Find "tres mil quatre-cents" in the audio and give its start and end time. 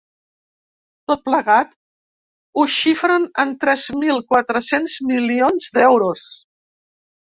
3.65-4.97